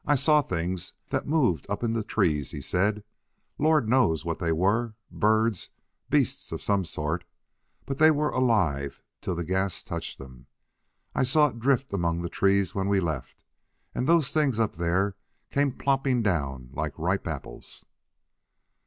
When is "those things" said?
14.09-14.59